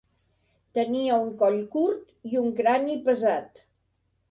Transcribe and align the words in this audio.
Tenia 0.77 1.19
un 1.25 1.29
coll 1.43 1.59
curt, 1.77 2.09
i 2.33 2.41
un 2.43 2.51
crani 2.63 2.99
pesat. 3.07 3.65